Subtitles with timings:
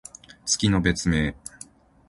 [0.47, 1.35] 月の別名。